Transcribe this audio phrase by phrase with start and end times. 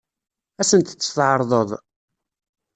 [0.61, 1.69] Ad sent-tt-tɛeṛḍeḍ?